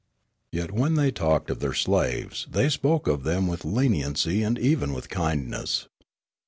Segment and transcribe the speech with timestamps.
[0.51, 4.93] Yet when they talked of their slaves, they spoke of them with leniency and even
[4.93, 5.89] with kindness.